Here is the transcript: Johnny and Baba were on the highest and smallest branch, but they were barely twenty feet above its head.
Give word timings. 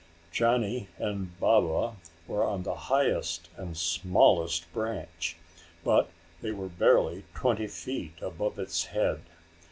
Johnny 0.31 0.87
and 0.97 1.39
Baba 1.39 1.95
were 2.27 2.43
on 2.43 2.63
the 2.63 2.73
highest 2.89 3.49
and 3.55 3.77
smallest 3.77 4.65
branch, 4.73 5.35
but 5.83 6.09
they 6.41 6.49
were 6.49 6.69
barely 6.69 7.23
twenty 7.35 7.67
feet 7.67 8.13
above 8.19 8.57
its 8.57 8.85
head. 8.85 9.21